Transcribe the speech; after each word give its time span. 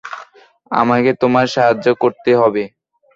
আমাকে 0.71 1.11
তোমার 1.21 1.45
সাহায্য 1.55 1.87
করতে 2.03 2.31
হবে। 2.35 2.63